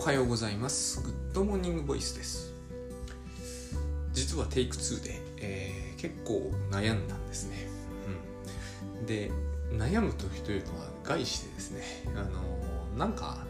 [0.00, 1.02] おはようございます。
[1.02, 2.54] グッドモーニングボイスです。
[4.14, 7.68] 実はテイク2で、えー、結構悩んだんですね、
[8.98, 9.30] うん、で
[9.70, 11.82] 悩む時というのは概してですね
[12.16, 12.40] あの
[12.96, 13.44] なんか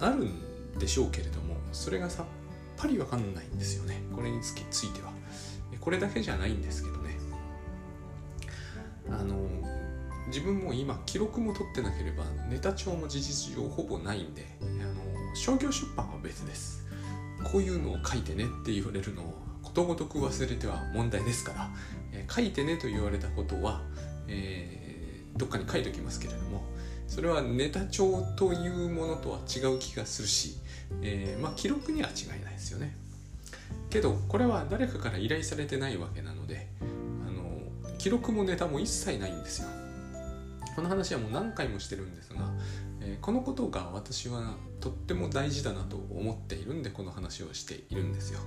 [0.00, 2.26] あるんでしょうけれどもそれがさっ
[2.78, 4.00] ぱりわかんないんですよね。
[4.16, 5.12] これにつきついては。
[5.78, 7.18] これだけじゃないんですけどね。
[9.10, 9.46] あの
[10.28, 14.46] 自分も今記録も取ってなければネタ帳も事実上ほぼないんで
[15.34, 16.82] 商業出版は別です。
[17.44, 21.70] こういうのを書いてねって言われるのをことごとく忘れては問題ですから、
[22.12, 23.82] えー、書いてねと言われたことは、
[24.28, 26.62] えー、どっかに書いておきますけれども
[27.08, 30.56] それはネタ帳というものとは違う気がするし、
[31.02, 32.96] えー、まあ記録には違いないですよね。
[33.90, 39.68] けどこれは誰かから依頼されてないわけなのであの記録もネタも一切ないんですよ。
[40.74, 42.50] この話はもう何回もしてるんですが、
[43.04, 48.40] えー、このことが私はとっても大事だなと思っているんでこの話をしているんですよ、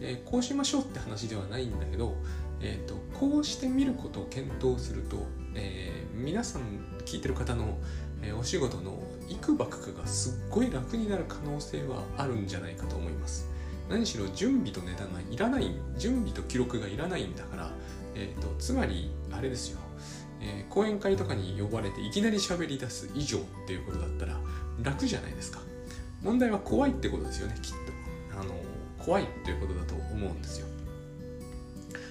[0.00, 2.16] えー、こうしましょうって話ではないんだけど、
[2.60, 5.16] えーと、こうしてみることを検討すると、
[5.54, 6.62] えー、皆さん
[7.04, 7.78] 聞いてる方の、
[8.22, 13.50] えお仕事のいくばくかがすっごい楽になる可能性はあるんじゃないかと思います。
[13.90, 17.70] 何しろ準備とネタがいらない準備と記録がいらないんだから、
[18.14, 19.83] えーとつまりあれですよ。
[20.44, 24.38] えー、講演会とかに呼ばれていきなり喋り出す以上っていうことだったら
[24.82, 25.60] 楽じゃないですか。
[26.22, 27.70] 問題は怖いってことですよねきっ
[28.32, 28.38] と。
[28.40, 28.54] あの
[28.98, 30.66] 怖いっていうことだと思うんですよ。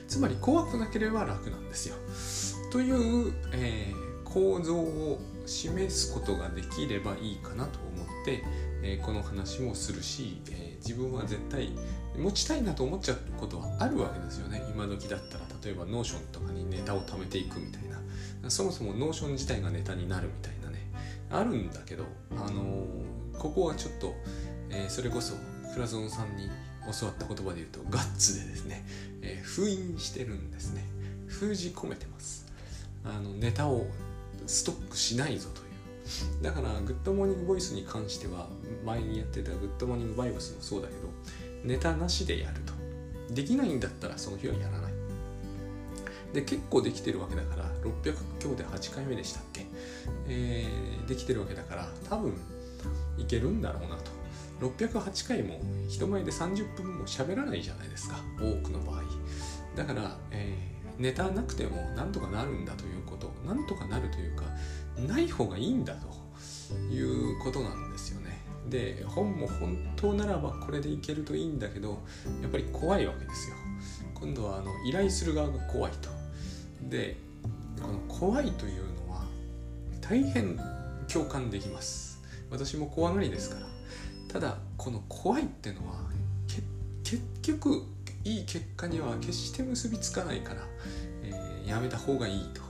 [0.07, 1.95] つまり怖くなければ楽なんですよ。
[2.71, 8.43] という、えー、構造を示すことができればいいかなと思って、
[8.83, 11.71] えー、この話もするし、え自分は絶対
[12.17, 14.63] 持ちたいなと思っちゃうことはあるわけですよね。
[14.73, 18.02] 今時だったら例えば Notion とかにネタを貯めていくみたいな。
[18.49, 20.79] そもそも Notion 自体がネタになるみたいなね。
[21.29, 24.13] あるんだけど、あのー、ここはちょっと、
[24.69, 25.35] えー、それこそ
[25.73, 26.49] フラゾンさんに
[26.99, 28.85] 教わった言葉で言うとガッツでですね、
[29.21, 30.83] えー、封印してるんですね。
[31.27, 32.45] 封じ込めてます。
[33.05, 33.87] あのネタを
[34.45, 36.43] ストックしないぞという。
[36.43, 38.49] だからグッドモーニングボイスに関しては
[38.85, 40.99] 前にやってたグッドモーニングバイブスもそうだけど
[41.63, 42.73] ネタなしでやると。
[43.33, 44.82] できないんだったらその日はやらない。
[46.33, 49.65] で結構できてるわけだから600今日で8回目でしたっけ、
[50.27, 52.33] えー、できてるわけだから多分
[53.17, 54.11] いけるんだろうなと。
[54.59, 59.01] 608回も人前で30分も喋らないじゃないですか多くの場合。
[59.75, 64.43] だから、えー、ネタなくてもなんとかなるんだということなんとかなるというか
[65.07, 66.07] ない方がいいんだと
[66.93, 68.41] いうことなんですよね。
[68.69, 72.01] で本も本当ならばこれでいけるといいんだけど
[72.41, 73.55] やっぱり怖いわけですよ。
[74.15, 76.22] 今度はあの依頼する側が怖いと。
[76.89, 77.17] で
[77.81, 79.25] この怖いというのは
[80.01, 80.59] 大変
[81.11, 82.21] 共感できます。
[82.49, 83.67] 私も怖がりですから。
[84.27, 85.95] ただこの怖いってのは
[87.03, 87.83] 結局
[88.23, 90.61] いい結果には決して結びつかないから、
[91.23, 92.61] えー、やめた方がいいと。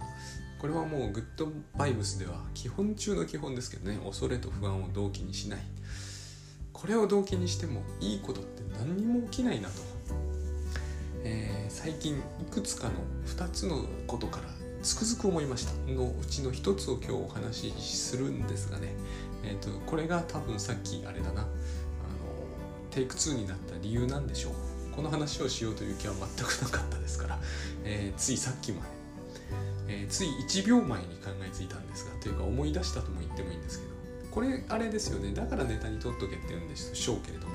[0.59, 3.99] これはもうグッドバイブスでは基本中の基本ですけどね。
[4.03, 5.59] 恐れと不安を動機にしない。
[6.71, 9.75] これを動機にしてもいいことって何にも起きないなと、
[11.23, 12.19] えー、最近い
[12.51, 12.93] くつかの
[13.25, 14.49] 2つのことから
[14.81, 18.89] つくづく思いましたのうちの1つを今日お話しするんですがね、
[19.43, 21.41] えーと、これが多分さっきあれだな。
[21.41, 21.49] あの
[22.91, 24.53] テイク2になった理由なんでしょう。
[24.93, 27.39] この話をしようという気は全くなかったですから、
[27.83, 28.89] えー、ついさっきまで、
[29.87, 33.93] えー、つい1秒前に考えついたんですがというか思い出したとも言ってもいいんですけど。
[34.31, 35.33] これあれですよね。
[35.33, 37.52] だからネタに取っとけって言うんでしょうけれども。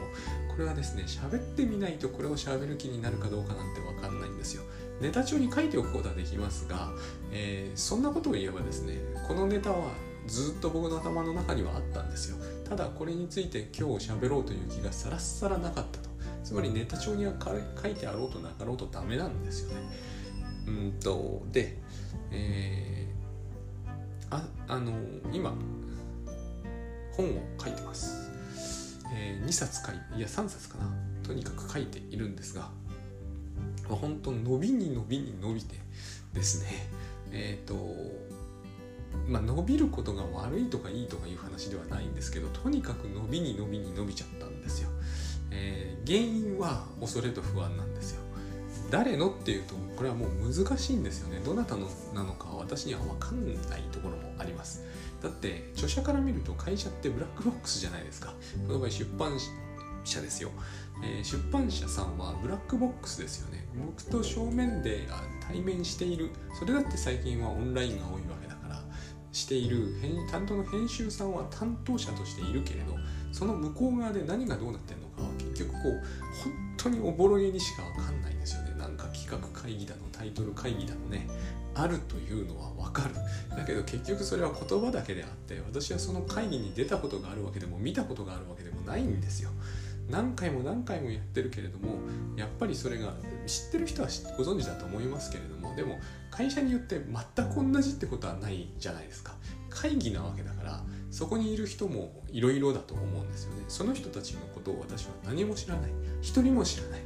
[0.59, 4.63] れはですね喋ってみないとこれを喋る気になるかどうかなんて分かんないんですよ。
[5.01, 6.91] ネタ帳に書いておくことはできますが、
[7.33, 9.91] えー、そんなことを言えばですねこのネタは
[10.27, 12.37] ずっと僕の頭の中にはあったんですよ。
[12.69, 16.09] ただこれについて今日喋ろうという気がさらさらなかったと。
[16.45, 19.77] つまりネタ帳には書いてあろうとなかろうとダメなんですよね。
[20.67, 21.79] うんとで
[22.31, 24.93] えー、ああの
[25.33, 25.55] 今
[27.13, 28.18] 本を書いてます、
[29.15, 31.09] えー、2冊書いいや3冊かな。
[31.29, 32.71] とにかく書いているんですが
[33.89, 35.75] ま本当伸びに伸びに伸びて
[36.33, 36.89] ですね
[37.33, 37.97] えっ、ー、と
[39.27, 44.89] まあ伸びることが悪いとかいいとかいう話ではないんですけどとにかく伸びに伸びに伸びちゃったんですよ、
[45.51, 48.23] えー、原因は恐れと不安なんですよ。
[48.91, 51.41] 誰のっていうとこれはもう難しいんですよね。
[51.45, 54.85] どなたのなのか私には分かんないところもあります。
[55.23, 58.33] だって著者から見ると会社ってブラックボックスじゃないですか。
[58.67, 59.39] この場合出版
[60.05, 60.51] 社ですよ、
[61.05, 63.67] えー、出版社さんはブラックボックスですよね。
[63.85, 65.07] 僕と正面で
[65.47, 66.31] 対面している。
[66.59, 68.81] それだって最近はオンラインが多いわけだから
[69.33, 69.89] している。
[70.31, 72.97] 担当の編集さんは担当者としているけれど
[73.33, 75.93] その向こう側で何がどうなってるのかは結局こう
[76.45, 78.68] 本当におぼろげにしか分かんないんですよね。
[79.29, 81.29] 企画会議だのタイトル会議だのね
[81.75, 83.15] あるというのは分かる。
[83.57, 89.51] だけど結局それは言葉だけであって私はその会議に出たことがあるわけでも見たことがあるわけでもないんですよ。
[90.11, 91.97] 何回も何回もやってるけれども
[92.35, 93.13] やっぱりそれが
[93.47, 94.09] 知ってる人は
[94.39, 96.01] ご存知だと思いますけれどもでも
[96.31, 96.99] 会社によって
[97.37, 99.35] 全く同じってことはないじゃないですか。
[99.69, 103.65] 会議なわけだからそこにいる人もいろいろだと思うんですよね。
[103.69, 105.91] その人たちのことを私は何も知らない。
[106.21, 107.01] 一人も知らない。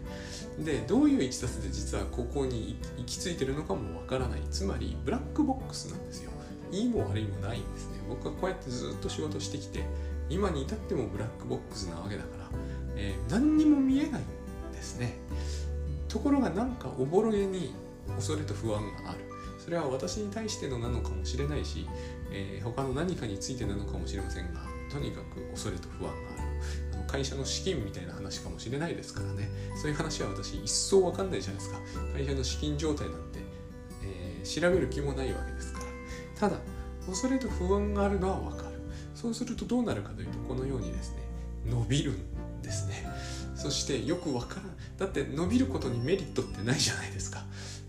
[0.65, 4.41] でどういういきさつで実はここに行き着いてるのかもわからない。
[4.51, 6.31] つまりブラックボックスなんですよ。
[6.71, 7.99] いいも悪いもないんですね。
[8.09, 9.85] 僕はこうやってずっと仕事してきて
[10.29, 12.51] 今に至ってもブラックボックスなわけだから、
[12.97, 15.15] えー、何にも見えないんですね。
[16.09, 17.75] ところがなんかおぼろげに
[18.17, 19.21] 恐れと不安がある。
[19.59, 21.87] それは私に対してのなのかもしれないし、
[22.33, 26.43] えー、他の何かについてなのかもしれませんがとにかく恐れと不安がある。
[27.07, 29.51] 会社の資金みたいな話かもしれないですからね。
[29.77, 31.81] そういう話は私一層わかんないじゃないですか。
[32.15, 33.41] 会社の資金状態なんて、
[34.03, 35.85] えー、調べる気もないわけですから。
[36.39, 36.57] ただ
[37.07, 38.81] 恐れと不安があるのはわかる。
[39.15, 41.19] そうするとどうなるかというとこのようにですね
[41.67, 43.07] 伸びるんですね。
[43.55, 44.77] そしてよくわからん。
[44.97, 47.45] だって伸びることにメリットってないじゃないですか、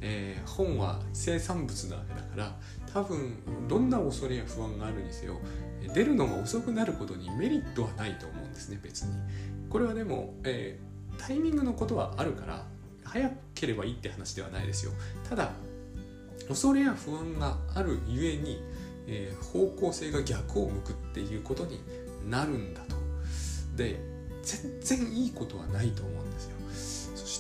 [0.06, 2.56] えー、本は生産物なわけだから
[2.94, 3.38] 多分
[3.70, 5.40] どんな恐れや不安があるにせよ
[5.94, 9.14] 出るのが遅くなることにメリットはないと思うんですね別に。
[9.70, 12.66] これはでも、えー、タイミングのことはあるから
[13.04, 14.92] 早ければいいって話ではないですよ。
[15.28, 15.52] ただ
[16.48, 18.62] 恐れや不安があるゆえに、
[19.08, 21.80] えー、方向性が逆を向くっていうことに
[22.30, 22.96] なるんだと。
[23.76, 24.00] で
[24.44, 26.23] 全然いいことはないと思うんです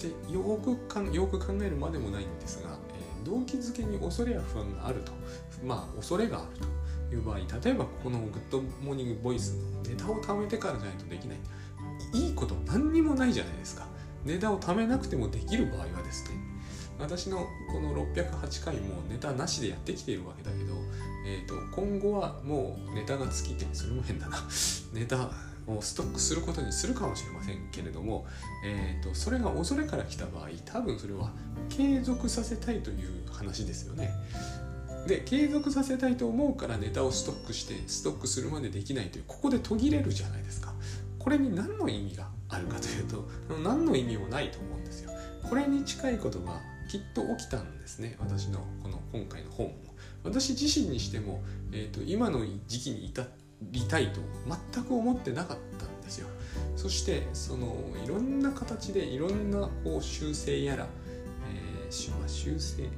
[0.03, 5.13] してよくかよく考えるまでもないんですが、えー、動機づけに恐れや不安があると。
[5.63, 6.47] まあ恐れがある
[7.09, 11.37] という場合例えばこのグッドモーニングボイスのネタを貯めてからじゃないとできない。
[12.13, 13.87] いいこと何にもないじゃないですか。
[14.25, 16.37] ネタを貯めなくてもできる場合はですね
[16.97, 20.73] 私のこの608回もネタなしでやってきているわけだけど、
[21.25, 24.37] えーと、今後はもうネタが尽きてそれも変だな。
[24.93, 25.29] ネタ
[25.67, 28.25] をストックすることにするかもしれませんけれども、
[28.65, 31.31] えーとそれが恐れから来た場合多分それは
[31.69, 34.13] 継続させたいという話ですよね。
[35.07, 40.73] で継続させたいと思うからネタをストックしてストックするまでできないというここで途切れるじゃないですか。
[41.19, 43.27] これに何の意味があるかというと
[43.63, 45.11] 何の意味もないと思うんですよ。
[45.49, 49.73] これに近いことがきっと起きたんですね私のこの今回の本も。
[50.23, 51.41] 私自身にしても、
[51.73, 53.21] えーと、今の時期に至
[53.71, 54.19] りたいと
[54.73, 56.27] 全く思ってなかったんですよ。
[56.75, 60.87] そしてそのいろんな形でいろんなこう修正やら、
[61.49, 62.89] えー、ま、修正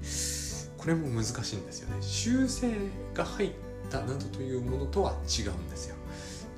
[0.77, 1.97] これも難しいんですよね。
[2.01, 2.71] 修正
[3.13, 3.51] が入っ
[3.89, 5.95] たなどというものとは違うんですよ。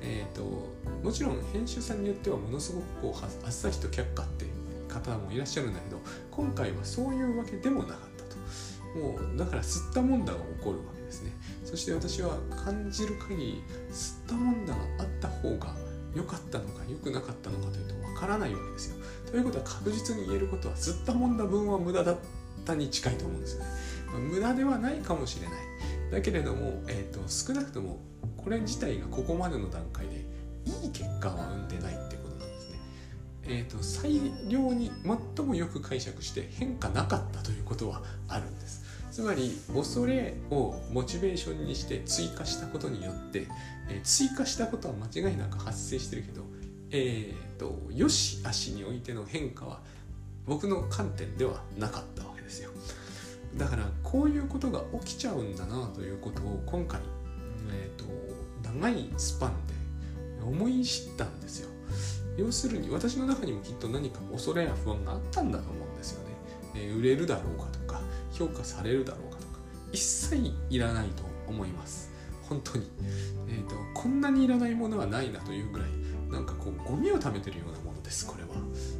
[0.02, 0.44] え、ー、と
[1.04, 4.46] もちろん編集さんによってはものすごくこうあっさりと却下って
[4.88, 6.00] 方もいらっしゃるんだけど
[6.32, 8.38] 今回はそういうわけでもなかったと。
[9.00, 10.86] もうだから吸ったもんだが起こるわ
[11.68, 15.76] そして私は感じる限り吸ったもんだがあった方が
[16.16, 18.96] 良かったのか良くなかったのかというとわからないわけですよ
[19.30, 22.18] ということは確実に言えることは吸ったもんだ分は無駄だっ
[22.66, 23.70] たに近いと思うんですよね
[24.32, 25.68] 無駄ではないかもしれない
[26.10, 28.00] だけれども、えーと、少なくとも
[28.38, 30.26] これ自体がここまでの段階で
[30.66, 32.80] いい結果は生んでないってことなんですね。
[33.44, 34.90] えーと、最良に
[35.36, 38.87] 最もよく解釈して変化なかったということはあるんです。
[39.18, 43.48] つまり恐れをモチベーションにして追加したことによって、
[43.90, 46.44] えー、追加したことは間違いなく発生してるけど、
[46.92, 49.80] えーと、よし悪しにおいての変化は
[50.46, 52.70] 僕の観点ではなかったわけですよ。
[53.56, 57.02] だからこういうことが起きちゃうんだなということを今回、
[57.72, 58.06] えーと、
[58.72, 59.74] 長いスパンで
[60.46, 61.70] 思い知ったんですよ
[62.38, 66.36] 要するに私の中にもきっと何か恐れや不安があったんだと思うんですよね、
[66.76, 68.00] えー、売れるだろうかとか
[68.38, 69.60] 評価されるだろうかとか
[69.92, 72.12] 一切いらないと思います。
[72.48, 72.90] 本当に、
[73.50, 75.90] えーと、こんなにいらないものはないなというぐらい
[76.32, 78.50] なんかこうゴミを貯めてるようなものですこれは。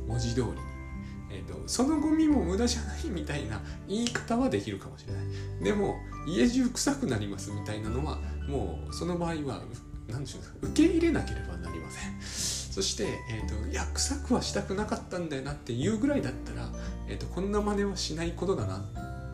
[0.08, 0.54] 文字通りに。
[1.30, 5.64] えーと、そのゴミも無駄じゃないみたいな言い方はできるかもしれない。
[5.64, 9.62] でも家中臭くなりますみたいなのはもうその場合は
[10.08, 12.20] 何でしょう受け入れなければなりません。
[12.78, 16.70] そして、えーと、いや臭くはしたくなかったんだよなっていうぐらいだったら、
[17.08, 18.86] えーと、こんな真似はしないことだな。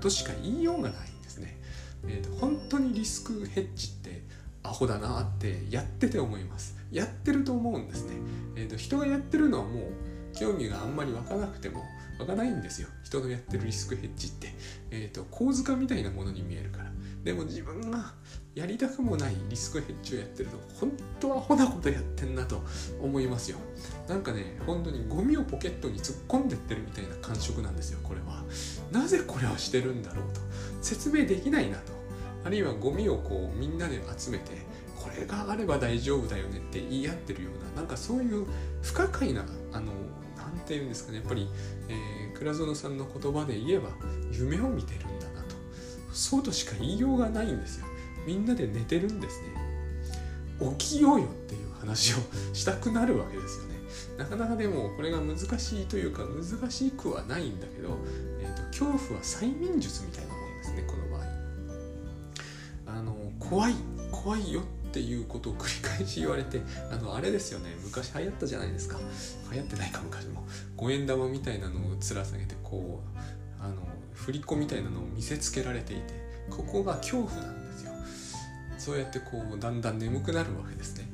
[0.03, 1.57] としか言いようがないんですね、
[2.05, 4.21] えー、と本当にリスクヘッジって
[4.61, 6.77] アホだなってやってて思います。
[6.91, 8.15] やってると思うんですね、
[8.55, 9.83] えー、と人がやってるのはもう
[10.35, 11.83] 興味があんまり湧かなくても
[12.19, 12.89] 湧かないんですよ。
[13.03, 14.53] 人のやってるリスクヘッジって、
[14.91, 16.91] えーと、構図化みたいなものに見えるから。
[17.23, 18.13] でも自分が
[18.55, 22.61] やりたくもないリスクヘッジをやってると本当はアホなことやってんなと
[23.01, 23.57] 思いますよ。
[24.07, 28.43] なんかね本当にゴミをポケットに突っ込んでってるみたいな感触なんですよこれは。
[28.91, 30.41] なぜこれをしてるんだろうと。
[30.81, 31.93] 説明できないなと。
[32.45, 34.51] あるいはゴミをこうみんなで集めて
[34.95, 38.45] これがあれば大丈夫だよねって言い合ってるようななんかそういう
[38.83, 39.93] 不可解なあの
[40.37, 41.17] 何て言うんですかね。
[41.17, 41.47] やっぱり、
[41.89, 43.89] えー、倉園さんの言葉で言えば
[44.31, 45.55] 夢を見てるんだなと。
[46.13, 47.87] そうとしか言いようがないんですよ。
[48.25, 49.47] みんなで寝てるんですね。
[50.77, 52.17] 起きようよっていう話を
[52.53, 53.73] したくなるわけですよね。
[54.17, 57.97] なかなかでもこれが難しいというか難しくはないんだけど、
[58.39, 62.97] えーと、恐怖は催眠術みたいなもんですねこの場合。
[62.97, 63.73] あの怖い
[64.11, 66.61] 怖いよっていうことを繰り返し言われて
[66.91, 67.75] あのあれですよね。
[67.83, 68.99] 昔流行ったじゃないですか。
[69.51, 70.45] 流行ってないか昔も。
[70.77, 73.75] 五円玉みたいなのをつら下げてこうあの
[74.13, 76.13] 振り子みたいなのを見せつけられていて
[76.49, 77.62] ここが恐怖なんです
[78.83, 81.07] そうやってこうだんだん眠くなるわけですね。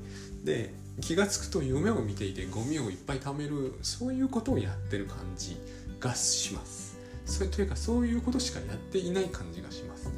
[0.44, 5.56] で気が付くと夢を見ていてゴミをいっぱい貯めるそういうことをやってる感じ
[6.00, 6.98] がします。
[7.26, 10.12] それというかそういうことしかやっていない感じがします。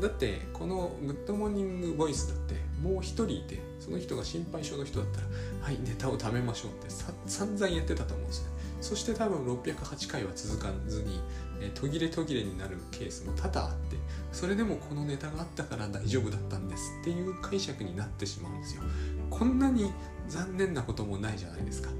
[0.00, 5.26] だってこのグッドモーニングボイスだってもう一人いてその人が心配性の人だったら
[5.60, 6.90] はいネタを貯めましょうって
[7.26, 8.48] 散々やってたと思うんですね。
[8.80, 11.20] そして多分608回は続かずに、
[11.60, 13.93] え途切れ途切れになるケースも多々あって
[14.34, 18.82] それでもこのネタがあったから大丈夫だったんですっていう解釈になってしまうんですよ。
[19.30, 19.92] こんなに
[20.28, 21.90] 残念なこともないじゃないですか。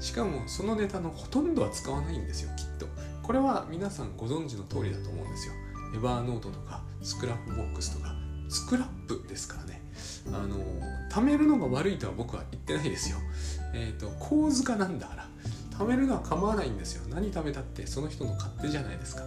[0.00, 2.86] しかもそのネタのほとんどは使わないんですよきっと。
[3.22, 5.52] これは皆さんご存知の通りだと思うんですよ。
[5.94, 8.14] Evernote とか Scrapbox とか
[8.48, 9.82] スクラップですからね。
[10.28, 10.56] あの
[11.10, 13.18] 貯めるのが悪いとは僕は言ってないですよ。
[13.74, 15.28] えっ、ー、と構図化なんだから。
[15.78, 17.02] 貯めるのは構わないんですよ。
[17.08, 19.22] 何貯めたってその人の勝手じゃないですか。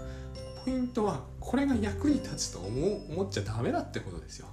[0.63, 4.47] ポイントはこれが役に立つと思思っちゃダメだってことですよ。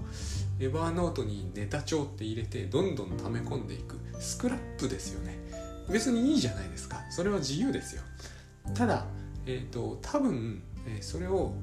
[0.61, 3.97] Evernote にネタ帳って入れてどんどん溜め込んでいく。
[4.21, 5.39] スクラップですよね。
[5.91, 7.03] 別にいいじゃないですか。
[7.11, 8.03] それは自由ですよ。
[8.75, 9.07] ただ
[9.47, 11.55] えっ、ー、と多分、えー、それを、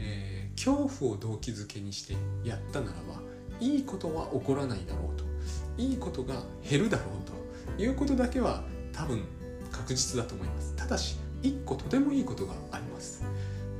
[0.00, 3.22] えー、恐怖を動機づけにしてやったならば
[3.60, 5.24] いいことは起こらないだろうと。
[5.78, 7.82] いいことが減るだろうと。
[7.82, 9.24] いうことだけは多分
[9.70, 10.74] 確実だと思います。
[10.74, 13.22] ただし1個とてもいいことがあります。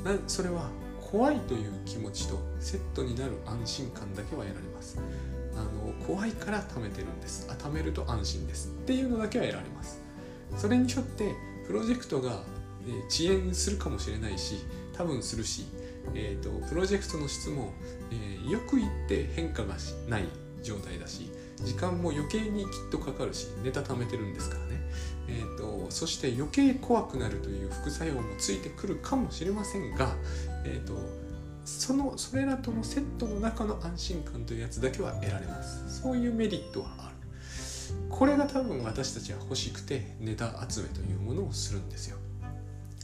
[0.04, 0.70] なそれは
[1.12, 4.98] 怖いという気持ちとセットになる安心感だけは得られます。
[5.54, 7.46] あの怖いから貯めてるんです。
[7.50, 10.00] あ貯めると安心ですっていうのだけは得られます。
[10.56, 11.34] それによって
[11.66, 12.42] プロジェクトが、
[13.08, 14.56] 遅延するかもしれないし
[14.92, 15.66] 多分するし、
[16.14, 17.72] えーと、プロジェクトの質も、
[18.10, 19.76] えー、よく言って変化が
[20.08, 20.24] ない
[20.64, 21.30] 状態だし
[21.64, 24.80] 時間も余計にきっとかかるしネタ貯めてるんですからね。
[25.28, 30.14] えーと、そして余計怖くなるという副作用もついてくるかもしれませんが、
[30.64, 30.94] えーと、
[31.64, 36.02] そのそれらとのセットの中の安心感というやつだけは得られます。
[36.02, 37.12] そういうメリットはある。
[38.08, 42.18] これが多分私たちは欲しくてネタ集めというものをするんですよ。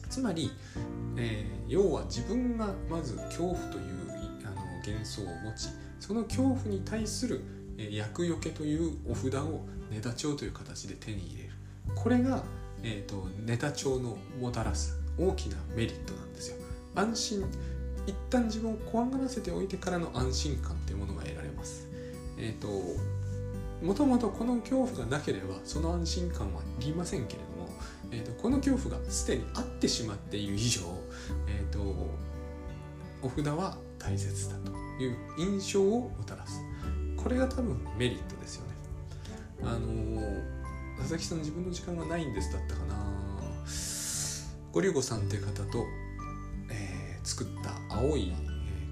[0.09, 0.51] つまり、
[1.17, 3.85] えー、要は自分がまず恐怖という
[4.45, 4.57] あの
[4.87, 5.69] 幻想を持ち
[6.01, 7.43] その恐怖に対する
[7.91, 11.48] 厄除けというお札をネタ帳という形で手に入れ
[12.03, 12.43] これが、
[12.83, 16.57] えーと、ネタ帳のもたらす大きなメリットなんですよ。
[16.95, 17.45] 安心
[18.07, 21.89] 一旦自分を怖がらせておいてからの安心感というものが得られます。
[22.39, 22.69] えっ、ー、と
[23.85, 27.69] もともとこの恐怖がなければその安心感はいりませんけれども、
[28.13, 30.83] えーと、この恐怖がすでにあってしまっている以上、
[31.49, 31.85] えーと、と
[33.23, 36.61] お札は大切だという印象をもたらす。
[37.17, 38.75] これが多分メリットですよね。
[39.63, 40.58] あのー
[40.99, 42.97] 佐々木さん自分の時間がないんですだったかな。
[44.73, 45.87] ゴリゴさんって方と、
[46.71, 48.33] えー、作った青い、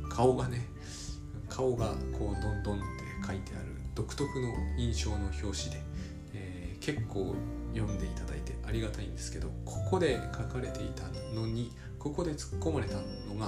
[0.09, 0.67] 顔がね
[1.49, 5.83] 顔がこうどんどんって書いてある独特の印象の表紙で、
[6.35, 7.35] えー、結構
[7.75, 12.95] 読んでいただいてありがたいんですけどここで書かれていたのにここで突っ込まれた
[13.29, 13.47] のが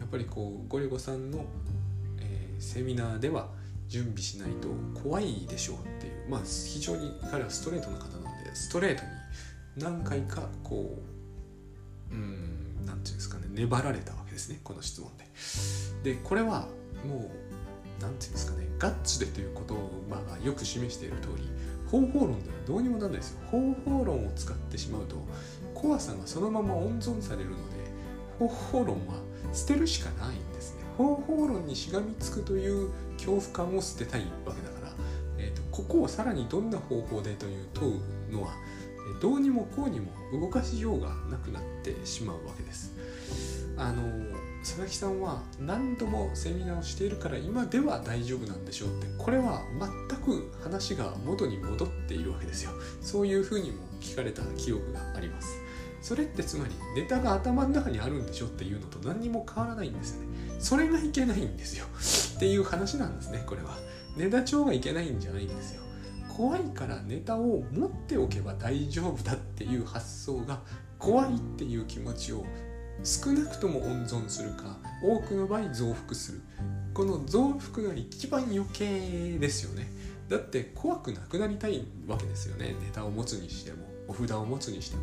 [0.00, 1.44] やっぱりこうゴリゴさんの、
[2.20, 3.48] えー、セミナーでは
[3.88, 4.68] 準備しないと
[5.00, 9.08] 怖いでしょうっていうまあ非常に彼はストレートな方なのでストレートに
[9.76, 10.98] 何回かこ
[12.10, 16.14] ううん何て言うんですかね粘られたわけですねこの質問で。
[16.14, 16.68] でこれは
[17.04, 17.28] もう何て
[18.00, 19.76] 言うんですかねガッツでという言
[20.08, 21.48] 葉がよく示している通り
[21.90, 23.38] 方法論ではどうにもならないですよ。
[23.50, 25.16] 方法論を使ってしまうと
[25.74, 27.62] 怖さがそのまま温存されるので
[28.38, 29.14] 方法論は
[29.52, 30.82] 捨てるしかないんですね。
[30.96, 34.67] 方法論にしがみつくという恐怖感を捨てたいわけだから、
[35.38, 38.54] えーと、ここをさらにどんな方法でという問うのは
[39.20, 42.92] どうにもこうにも動かしようがなくなってしまうわけです。
[43.76, 44.02] あの
[44.60, 49.62] 佐々木さんは何度もセミナーをしているから今では大丈夫なんでしょうってこれは
[50.08, 52.72] 全く話が元に戻っているわけですよ。
[53.00, 55.48] そういうふうにも聞かれた記憶があります。
[56.02, 60.26] それってつまりネタが頭の中にあるんでしょっていうのと何にも変わらないんですよね。
[60.58, 61.86] それがいけないんですよ。
[62.36, 63.78] っていう話なんですねこれは。
[64.18, 65.82] ネタ帳がいけないんじゃないんですよ。
[66.36, 70.60] 怖いからネタを持っておけば大丈夫だっていう発想が
[70.98, 72.44] 怖いっていう気持ちを
[73.04, 76.40] 少なくとも温存するか多くの場合増幅する。
[76.92, 79.88] この増幅が一番余計ですよね。
[80.28, 82.74] だって怖くなくなりたいわけですよね。
[82.80, 85.02] ネタを持つにしてもお札を持つにしても、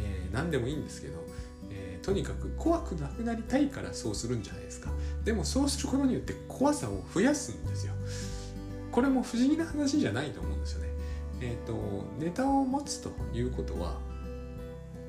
[0.00, 1.24] えー、何でもいいんですけど、
[1.70, 4.90] えー、とにかく怖くなくなりたいからそうするんじゃないですか。
[5.24, 7.94] でもそうすることによって怖さを増やすんですよ。
[8.90, 10.88] これも不思議な話じゃないと思うんですよね。
[11.40, 13.98] えっ、ー、とネタを持つということは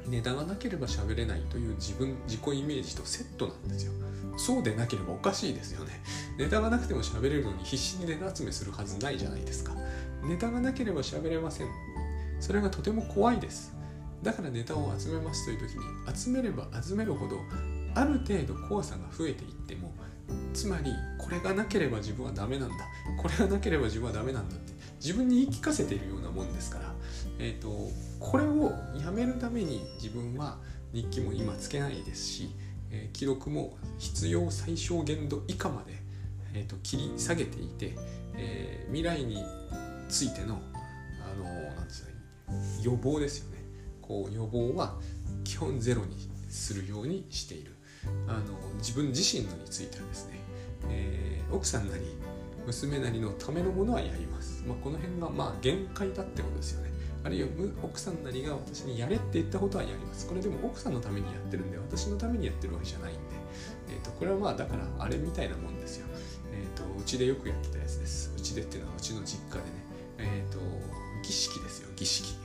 [0.07, 3.93] ネタがなければ喋れないという自分自己イメージとセットなんですよ。
[4.37, 6.01] そうでなければおかしいですよね。
[6.37, 9.73] ネタがなくても喋れるのに必死にネタ集めするはずないじゃないですか。
[10.23, 11.67] ネタがなければ喋れません。
[12.39, 13.79] それがとても怖いです。
[14.23, 15.83] だからネタを集めますという時に
[16.15, 17.37] 集めれば集めるほど
[17.95, 19.93] ある程度怖さが増えていっても
[20.53, 22.75] つまりこれがなければ自分はダメなんだ。
[23.21, 24.73] これがなければ自分はダメなんだって。
[25.01, 26.93] 自分に言い聞かせているようなもんですから。
[27.39, 30.57] えーと、これをやめるために自分は
[30.93, 32.49] 日記も今つけないですし、
[32.91, 35.93] えー、記録も必要最小限度以下まで、
[36.53, 37.95] えーと、切り下げていて、
[38.35, 39.43] えー、未来に
[40.09, 40.59] ついての
[41.23, 41.43] あの
[41.75, 42.09] なんですか
[42.83, 43.59] 予防ですよね。
[44.01, 44.97] こう予防は
[45.43, 46.15] 基本ゼロに
[46.49, 47.75] するようにしている。
[48.27, 50.39] あの自分自身のについてはですね、
[50.89, 52.03] えー、奥さんなり
[52.65, 56.89] 娘なりのためのものはやります、まあ、この辺がまあ限界だってことですよね
[57.23, 57.49] あるいは
[57.83, 60.25] 奥さんなりが私にやれって言ったことはやります。
[60.25, 63.21] これでも奥さんのためにやってるんで、私のためにやってるわけじゃないんで、
[63.89, 66.07] えーと、これはまあだからあれみたいなもんですよ。
[66.53, 68.33] えっ、ー、と、うちでよくやってたやつです。
[68.37, 69.63] うちでっていうのはうちの実家でね、
[70.19, 70.59] えっ、ー、と、
[71.21, 72.35] 儀式ですよ、儀式。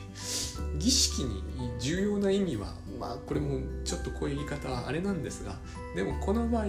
[0.79, 1.43] 儀式に
[1.79, 5.57] 重要な意味は、まあこれもちょっとこういう言い方はあれなんですが、
[5.95, 6.67] でもこの場合、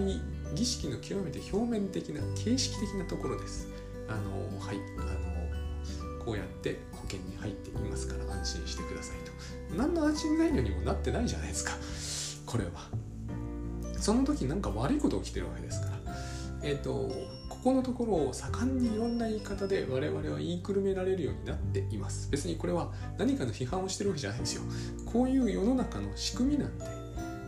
[0.53, 3.67] 儀式の極めて表面的な、形式的なところです。
[4.07, 5.01] あの、はい、あ
[6.19, 9.77] の、こうやって保険に入っていますから安心してくださいと。
[9.77, 11.65] 何の安心材料にもなってないじゃないです
[12.45, 12.51] か。
[12.51, 12.71] これは。
[13.99, 15.93] その時なんか悪いこと起きてるわけですから。
[16.63, 17.11] えっ、ー、と
[17.65, 22.29] ここのところを盛んにいろんな言い方で我々は言いくるめられるようになっています。
[22.29, 24.61] 別にこれは何かの批判をしてるわけじゃないんですよ。
[25.03, 26.85] こういう世の中の仕組みなんで。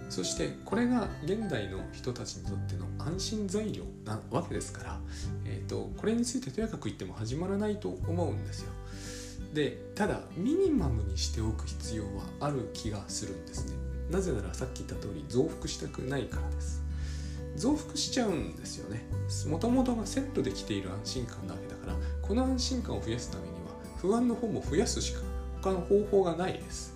[0.09, 4.99] そしてこれが現代の人たちにとっての安心材料なわけですから、
[5.45, 8.71] えーと、これについてとやかく言っても始まらないと思うんですよ。
[9.53, 13.75] でただミニマムにしておく必要はある気がするんですね。
[14.09, 16.86] なぜならさっき言った通り増幅したくないからです。
[17.57, 19.05] 増幅しちゃうんですよね。
[19.49, 23.57] もともとがセットできている安心感なわけだからこの安心感を増やすためには
[23.97, 25.21] 不安の方も増やすしか
[25.61, 26.95] 他の方法がないです。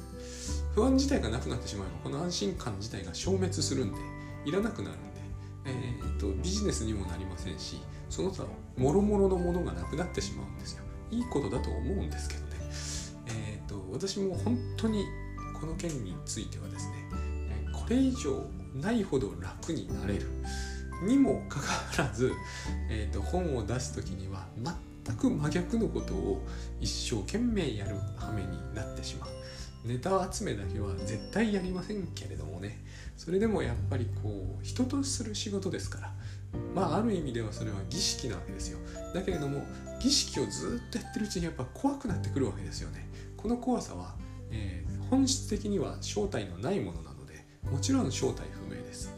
[0.73, 3.97] 不安自体がなくなってしまえばこの安心感自体が消滅するんで
[4.45, 5.21] いらなくなるんで、
[5.65, 8.45] えーと、とビジネスにもなりませんしその他
[8.77, 10.83] もろもろのものがなくなってしまうんですよ。
[11.11, 12.51] いいことだと思うんですけどね。
[13.27, 15.05] えっ、と、私も本当に
[15.59, 17.09] この件についてはですね、
[17.73, 20.27] これ以上ないほど楽になれる。
[21.03, 22.31] にもかかわらず、
[22.89, 24.45] えーと、本を出す時には
[25.05, 26.45] 全く真逆のことを
[26.79, 29.29] 一生懸命やる羽目になってしまう。
[29.83, 32.83] ネタ集めだけは絶対やりませんけれどもね。
[33.17, 36.13] それでもやっぱりこう人とする仕事ですから。
[36.75, 38.77] まあある意味ではそれは儀式なわけですよ。
[39.13, 39.63] だけれども
[39.99, 43.09] 儀式をずっとやってるうちにやっぱ怖くなってくるわけですよね。
[43.37, 44.15] この怖さは、
[44.51, 47.10] えー、本質的には正体のないものなので
[47.69, 49.13] もちろん正体不明です。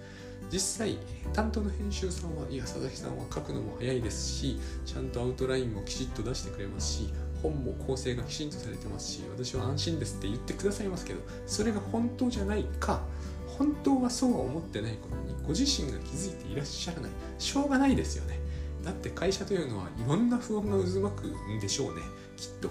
[0.51, 0.97] 実際
[1.33, 13.01] 担当の編集さんはいや佐々木さんは書くのも早いですしちゃんとアウトラインもきちっと出してくれますし本も構成がきちんとされてますし私は安心ですって言ってくださいますけどそれが本当じゃないか
[13.57, 17.11] 本当はそうは思ってないことにご自身が気づいていらっしゃらない。
[17.37, 18.39] しょうがないですよね。
[18.83, 22.01] だって会社というのはいろんな不安が渦巻くんでしょうね。
[22.35, 22.69] きっと,、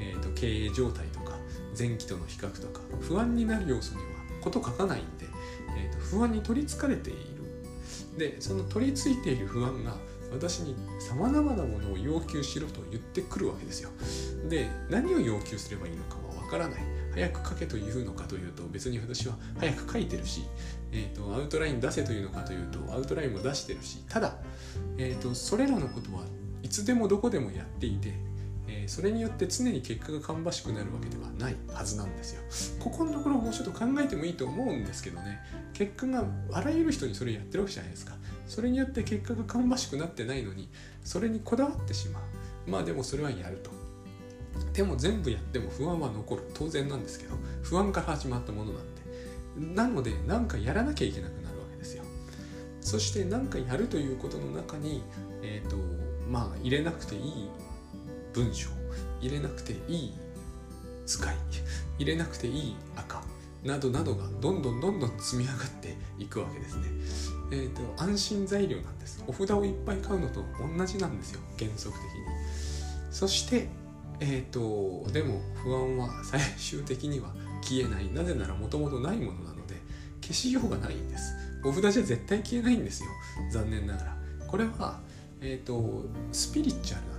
[0.00, 1.36] えーと、経営状態とか
[1.78, 4.13] 前期との比較とか不安になる要素には
[4.44, 5.26] こと書かないんで、
[5.78, 7.18] えーと、不安に取りつかれている。
[8.18, 9.96] でその取り付いている不安が
[10.32, 13.90] 私にさまざまなものを要求しろと言ってくるわけですよ。
[14.48, 16.80] で何を要求すればいいのかはわからない。
[17.12, 20.42] 早く書けというのかというと別に私は早く書いてるし、
[20.90, 24.04] えーと、アウトライン出せというのかというとアウトラインも出してるし。
[24.08, 24.36] ただ、
[24.98, 26.24] えーと、それらのことは
[26.62, 28.14] いつでもどこでもやっていて、
[28.88, 32.42] それによって常に結果が芳しくなるわけではないはずなんですよ。
[32.78, 35.40] ここのところもうちょっと考えてもいいと思うんですけどね
[35.72, 38.14] 結果があらゆる人にそれやってるわけじゃないですか。
[38.46, 40.68] それによって結果が芳しくなってないのに
[41.02, 42.70] それにこだわってしまう。
[42.70, 43.70] まあでもそれはやると。
[44.72, 49.02] でも全部やっても不安は残る当然なんですけど不安から始まったものなんで
[49.74, 52.04] なので何かやらなきゃいけなくなるわけですよ
[52.80, 55.02] そして何かやるということの中に
[55.42, 55.76] え、ー、と
[56.28, 57.48] まあ入れなくていい
[58.34, 58.68] 文章
[59.20, 60.14] 入れなくていい
[61.06, 61.34] 使い
[61.98, 63.22] 入れなくていい赤
[63.62, 66.84] などなどがどんどんどんどん積み上がっていくわけですね。
[67.50, 69.24] えーと、安心材料なんです。
[69.26, 70.44] お札をいっぱい買うのと
[70.76, 72.10] 同じなんですよ原則的に。
[73.10, 73.68] そして
[74.20, 77.28] え、ー、とでも不安は最終的には
[77.62, 79.74] 消えないなぜならもともとないものなので
[80.20, 83.10] 消しようがないんですお札じゃ絶対消えないんですよ
[83.50, 84.16] 残念ながら
[84.46, 85.00] これは、
[85.40, 87.13] えーと、スピリチュアルな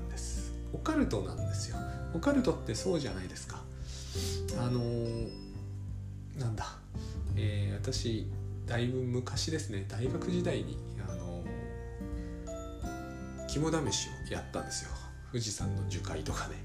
[0.75, 1.77] オカルトなんですよ。
[2.13, 3.63] オカルトってそうじゃないですか。
[4.59, 5.29] あのー、
[6.37, 6.65] なんだ、
[7.37, 8.29] えー、私
[8.65, 9.85] だいぶ昔ですね。
[9.87, 14.91] 大学時代にあのー、肝試しをやったんですよ。
[15.31, 16.55] 富士山の樹海とかね。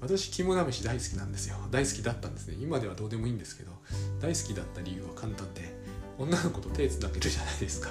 [0.00, 1.56] 私肝試し大好きなんですよ。
[1.72, 2.54] 大好きだったんですね。
[2.60, 3.72] 今ではどうでもいいんですけど
[4.20, 5.74] 大好きだった理由は簡単で
[6.18, 7.90] 女の子と手つなげるじゃないですか。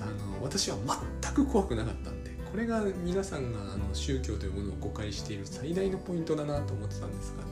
[0.00, 0.06] あ
[0.38, 0.78] の私は
[1.22, 2.23] 全く怖くなかったんで
[2.54, 7.42] これが皆さんがあの宗教というものを誤解している最大のポイントだなと思ってたんですが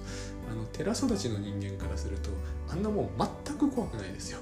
[0.53, 2.31] あの寺育ちの人間からすると
[2.71, 3.11] あんなもん
[3.45, 4.39] 全く怖くないですよ。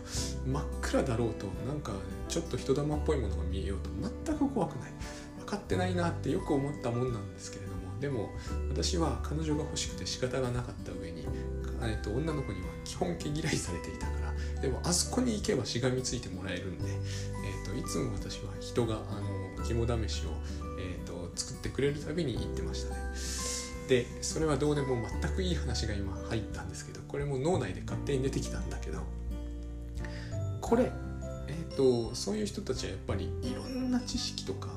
[0.46, 1.92] 真っ暗だろうとなんか
[2.28, 3.88] ちょっと人玉っぽいものが見えようと
[4.26, 4.90] 全く怖くない。
[5.38, 8.28] 分かってないなってよく思ったもんなんですけれどもでも
[8.68, 11.26] 私は彼女が欲しくて仕方がなかった上に、
[11.82, 14.12] えっと、女の子には基本毛嫌いされていたか
[14.56, 19.29] らでもあそこに行けばしがみついてもらえるんで、えっと、いつも私は人があの
[19.66, 20.30] 肝試しを、
[20.78, 23.00] えっと、作ってくれるたびに言ってましたね。
[23.88, 29.00] でそれはどうでも全くいい話が今入ったんですけどこれも脳内で勝手に出てきたんだけど
[30.60, 30.92] これ
[31.48, 34.68] えっ、とそういう人たちはやっぱりいろんな知識とか、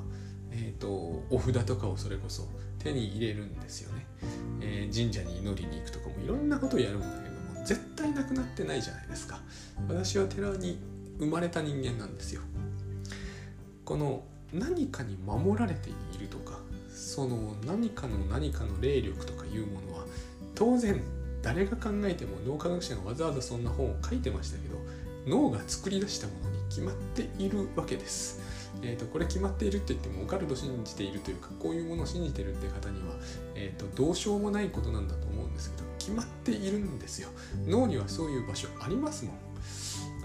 [0.52, 0.88] えっと
[1.30, 2.48] お札とかをそれこそ
[2.80, 4.06] 手に入れるんですよね、
[4.62, 9.40] えー、神社に祈りに行くとかもいろんなことをやるんだけども絶対なくなってないじゃないですか。
[9.88, 10.80] 私は寺に
[11.20, 12.42] 生まれた人間なんですよ。
[13.86, 16.60] この何かに守られているとか
[16.94, 20.06] その何かの何かの霊力とかいうものは
[20.56, 21.02] 当然
[21.42, 24.78] 誰が考えても脳科学者がわざわざそんな本を書いてましたけど
[25.28, 28.42] 脳が作り出したものに決まっているわけです。
[28.82, 33.16] えーと、これ決まっているって言ってもオカルト信じているというかこういうものを信じてるって方には、
[33.56, 37.30] えーと、どうしようもないことなんだと思うんですけど決まっているんですよ。
[37.66, 39.36] 脳にはそういう場所ありますもん。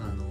[0.01, 0.25] あの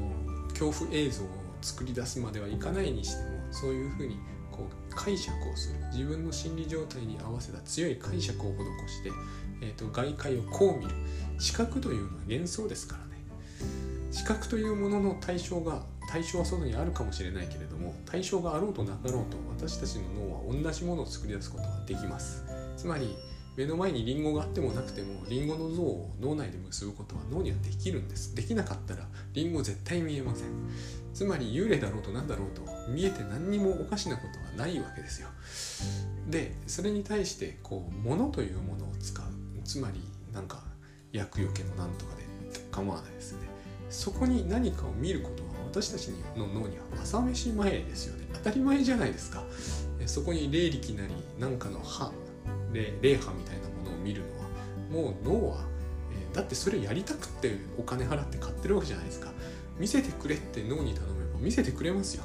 [0.49, 1.27] 恐怖映像を
[1.61, 4.17] 作り出すまではいかないにしてもそういうふうに
[4.51, 5.75] こう解釈をする。
[5.91, 8.55] 自分の心理状態に合わせた強い解釈を施
[8.89, 9.11] して、
[9.61, 10.91] えーと、外界をこう見る。
[11.39, 13.23] 視覚というのは幻想ですからね。
[14.11, 22.43] 視覚というものの対象が対象は外にあるかもしれないけれども対象があろうとなかろうと私たちの脳は同じものを作り出すことができます。
[22.77, 23.15] つまり
[23.57, 28.35] 目の前にリンゴがあってもなくてもリンゴの像を脳内で結ぶことは脳にはできるんです。
[28.35, 30.47] できなかったらリンゴ絶対見えません。
[31.13, 35.29] つまり幽霊だろうと何だろうと見えて何にもおかしなことはないわけですよ。
[36.29, 39.25] でそれに対してこう物というものを使う。
[39.63, 40.63] つまりなんか
[41.11, 42.21] 厄除けのなんとかで
[42.71, 43.39] 構わないですね。
[43.89, 48.27] そこに何かを見ることは私たちの脳には朝飯前ですよね。
[48.33, 49.43] 当たり前じゃないですか。
[50.05, 52.11] そこに霊力なり何かの歯
[52.73, 54.47] 霊霊波みたいなものを見るのは
[54.89, 55.65] もう脳は、
[56.11, 59.31] えー、だってそれやりたくってお金払って買ってるわけじゃないですか。
[59.77, 62.23] 見せてくれって脳に頼めば見せてくれますよ。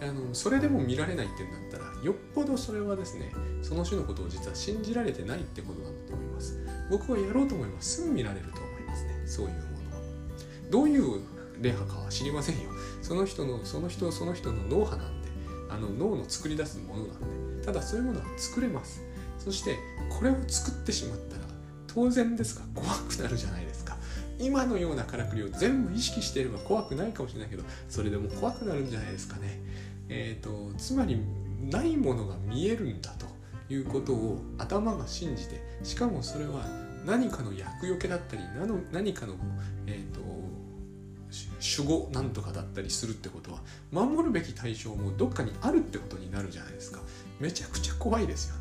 [0.00, 6.58] あのそれでも見られないって言うんだったらよっぽどそれはですねその種のことを実は信じられてないってことなんだと思います。
[6.90, 9.22] 僕はやろうと思いますすぐ見られると思いますね。
[9.26, 10.02] そういうものは。
[10.70, 11.20] どういう
[11.60, 12.70] 霊波かは知りませんよ。
[13.02, 15.28] その人のその人その人の脳波なんで
[15.68, 17.64] あの脳の作り出すものなんで。
[17.64, 19.02] ただそういうものは作れます。
[19.48, 19.78] そして
[20.10, 21.42] これを作ってしまったら
[21.86, 23.96] 当然ですが怖くなるじゃないですか。
[24.38, 29.58] 今のようなからくりを全部意識していれば怖くないかもしれないけどそれでも怖くなるんじゃないですかね。
[30.10, 31.18] えっ、ー、とつまり
[31.62, 33.26] ないものが見えるんだと。
[33.70, 36.64] いうことを頭が信じてしかもそれは
[37.04, 38.42] 何かの厄除けだったり
[38.92, 39.34] 何かの、
[39.86, 40.26] えーと
[41.60, 43.60] 守護なんとかだったりするってことは
[43.92, 47.00] 守るべき対象もどっかにあるってことになるじゃないですか。
[47.38, 48.57] めちゃくちゃ怖いですよ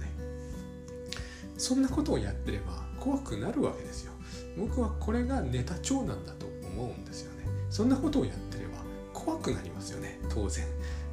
[1.58, 4.12] そんなことをやってれば怖くなるわけですよ。
[4.58, 7.46] 僕はこれがネタ帳なんだと思うんですよね。
[7.70, 8.78] そんなことをやってれば
[9.14, 10.20] 怖くなりますよね。
[10.30, 10.66] 当然、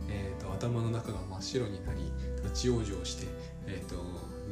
[0.08, 2.00] えーと、頭の中が真っ白になり
[2.42, 3.26] 立ち往生して、
[3.66, 3.96] えーと、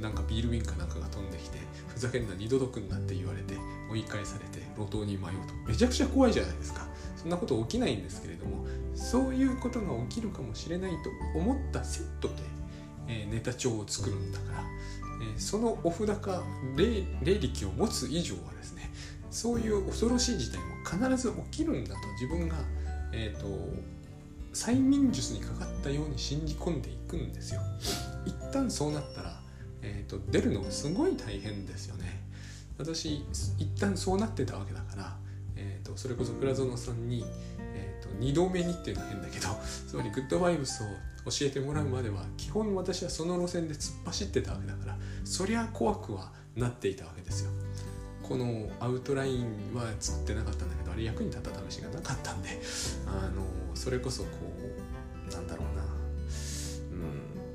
[0.01, 3.55] なんかビール瓶かなんかが飛んできてふざけんな二度と来んなって言われて
[3.91, 5.55] 追い返されて路頭に迷うと。
[5.69, 6.87] めちゃくちゃ怖いじゃないですか。
[7.17, 12.35] そんなこと起きないんですけれどもそういうことが起きるかもしれないと思ったセットで、
[13.09, 14.65] えー、ネタ帳を作るんだから、
[15.23, 16.43] え、そのお札か
[16.77, 17.05] 霊
[17.39, 18.91] 力を持つ以上はですね
[19.31, 22.57] そういう恐ろしい事態も必ず起きるんだと自分が、
[23.13, 23.47] えーと、
[24.53, 27.61] 催眠術にかかったように信じ込んでいくんですよ。
[28.27, 29.41] 一旦そうなったら、
[29.81, 32.23] えーと、出るのがすごい大変ですよね。
[32.79, 33.25] 私
[33.59, 35.17] 一旦そうなってたわけだから、
[35.57, 37.25] えーと、それこそ倉園さんに、
[38.19, 39.49] 2度目にっていうのは変だけど
[39.89, 40.87] つまりグッドバイブスを
[41.31, 47.51] 教えてもらうまでは基本私はその路線で突っ走ってたわけだからそりゃ怖くはなっていたわけですよ。
[48.23, 52.61] このアウトラインは作ってなかったんだけどあれ役に立った試しがなかったんで
[53.07, 53.45] あの
[53.75, 54.29] それこそこ
[55.29, 55.83] うなんだろうな
[56.93, 56.95] う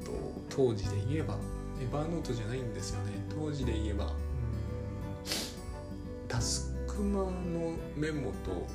[0.02, 0.12] んと
[0.50, 1.38] 当時で言えば
[1.82, 4.12] エバーノートじゃないんですよね当時で言えばうん
[6.28, 7.32] タスクマの
[7.96, 8.68] メモと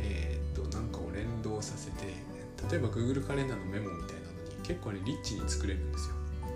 [0.00, 2.14] え、ー、となんかを連動させて
[2.70, 6.14] 例えば Google カレンダーのメモみたいなのに結構ねリッチに作れるんですよ。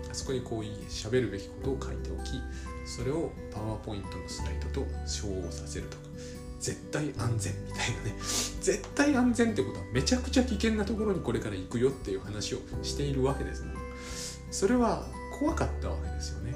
[0.09, 2.31] あそこにこう喋るべきことを書いておき
[2.85, 6.03] それをパワーポイントのスライドと照合させるとか。
[6.61, 8.15] 絶対安全みたいなね。
[8.19, 13.75] 絶対安全ってことはめちゃくちゃ危険なところにこれから行くよっていう話をしているわけですもん。
[14.51, 15.07] それは
[15.39, 16.53] 怖かったわけですよね。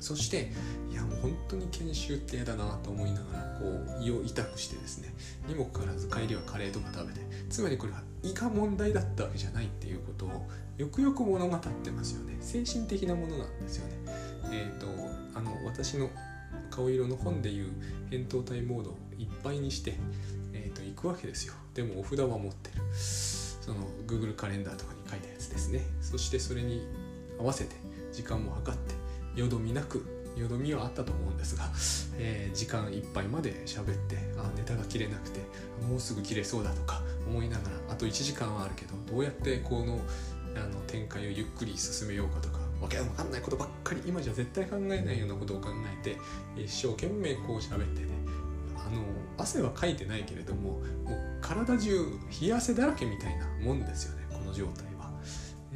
[0.00, 0.50] そして
[0.90, 3.66] いやもう本当に研修って嫌だなと思いながらこ
[4.00, 5.14] う胃を痛くしてですね
[5.46, 10.46] にもかかわらず帰りはカレーとか食べてつまりこれは胃が問題だったわけじゃないっていうことを
[10.80, 12.38] よくよく物語ってますよね。
[12.40, 13.94] 精神的なものなんですよね。
[14.50, 14.86] えっ、ー、と
[15.38, 16.08] あの私の
[16.70, 17.70] 顔色の本でいう
[18.10, 19.94] 扁桃体モードをいっぱいにして、
[20.54, 21.54] えーと、行くわけですよ。
[21.74, 22.82] でもお札は持ってる。
[22.94, 25.82] その Google カレンダーとかに書いたやつですね。
[26.00, 26.86] そしてそれに
[27.38, 27.76] 合わせて
[28.10, 28.94] 時間も計って
[29.34, 30.04] よどみなく
[30.36, 31.64] よどみはあったと思うんですが、
[32.18, 35.40] えー、時間いっぱいまで喋ってあネタが切れなくて
[35.88, 40.00] もうすぐ切れそうだとか思いながらあと1時間はあるけどどうやってこの
[40.56, 45.68] あの展開をゆっくり進めようかとかわけわかんないことばっかり今じゃ絶対考えないようなことを考
[46.02, 46.18] えて
[46.56, 48.08] 一生懸命こう喋ってね
[48.76, 49.02] あの
[49.38, 52.04] 汗はかいてないけれどももう体中
[52.40, 55.10] 冷や汗だらけみたいなもんですよねこの状態は。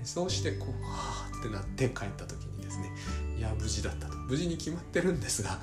[0.03, 2.91] そうしてこうはあってなって帰った時にですね
[3.37, 4.17] いや無事だったと。
[4.29, 5.59] 無事に決まってるんですが、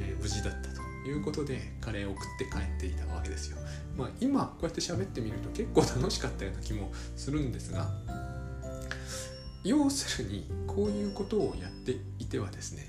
[0.00, 3.58] えー、無事だったということでカレーを食って帰っていたわけですよ。
[3.96, 7.90] まあ今こうやって喋ってみると結構楽しかったような気もするんですが
[9.64, 12.88] 要するにこういうことをやっていてはですね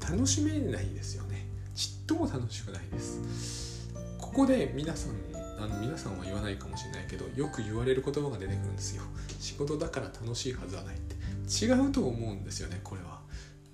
[0.00, 1.46] 楽しめないですよね。
[1.74, 3.88] ちっとも楽しくないです。
[4.18, 5.12] ここで皆さん
[5.60, 9.02] あの皆さんは言わないかもしれないけどよく言われる言葉が出てくるんですよ。
[9.40, 11.16] 仕事だから楽しいはずはないって。
[11.48, 13.20] 違うと思うんですよねこれは。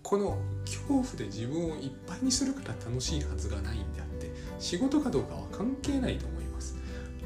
[0.05, 6.77] この恐怖で自分をいっぱいにするから楽しいはずがないんであって仕事かどうかは関係ないと思います。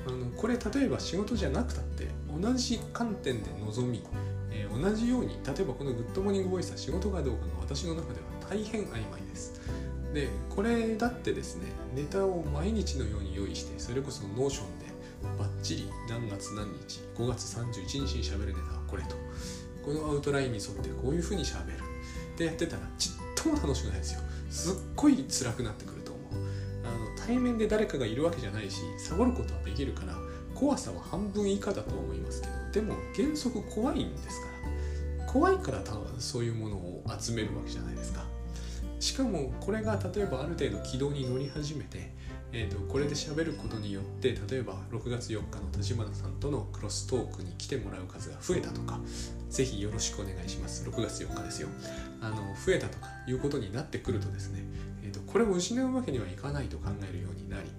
[0.07, 2.07] あのこれ例えば仕事じゃなくたって
[2.41, 4.03] 同じ観点で望み
[4.51, 9.61] えー、同じように例えばこの「グッドモーニングボイス」は仕事かどうかが私の中では大変曖昧です。
[10.15, 14.87] でこれだってですねネタを毎日のように用意してそれこそ Notion で
[15.39, 19.17] バッチリ何月何日5月31日にしゃべるネタはこれと。
[19.85, 21.88] このアウトラインに沿ってこういうふうにしゃべる。
[22.39, 24.21] ってやってたらちっとも楽しくないですよ。
[24.49, 26.35] すっごい辛くなってくると思う。
[26.85, 30.15] あの対面で誰かがいるわけじゃないしサボることはできるから
[30.55, 34.59] 怖さは半分以下だと思いますけどでも原則怖いんですから。
[35.27, 38.25] 怖いから多分そういうものを集めるわけじゃないですか。
[39.01, 42.11] しかもこれが例えばある程度軌道に乗り始めて、
[42.53, 48.99] えーと、これで喋ることによって例えば6月4日の立花さんとのクロストークに来てもらう数が増えたとか
[49.51, 50.89] ぜひよろしくお願いします。
[50.89, 51.69] 6月4日ですよ。
[52.21, 54.63] あの増えたとかいうことになってくるとですね、
[55.05, 57.71] えーとこれを失うわけにはいかないと考えるようになり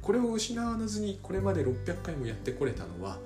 [0.00, 3.18] これを失わずにこれまで600回もやってこれたのは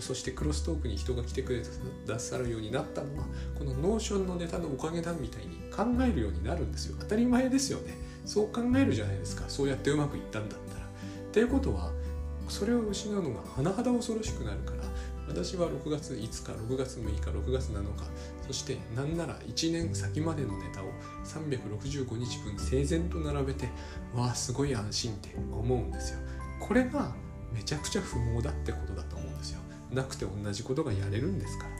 [0.00, 1.62] そしてクロストークに人が来てくれ
[2.06, 3.24] ださるようになったのは
[3.58, 6.96] この Notion のネタのおかげだみたいに考えるようになるんですよ。
[7.00, 7.94] 当たり前ですよね。
[8.28, 9.44] そう考えるじゃないですか。
[9.48, 10.84] そうやってうまくいったんだったら。
[10.84, 10.88] っ
[11.32, 11.90] ていうことは
[12.46, 14.84] それを失うのが甚だ恐ろしくなるから
[15.26, 18.04] 私は6月5日6月6日6月7日
[18.46, 20.86] そして何なら1年先までのネタを
[21.24, 23.68] 365日分整然と並べて
[24.14, 26.18] わあすごい安心って思うんですよ。
[26.60, 27.14] これが
[27.52, 29.60] めちゃくちゃ不毛だってことだと思うんですよ。
[29.92, 31.70] なくて同じことがやれるんですから。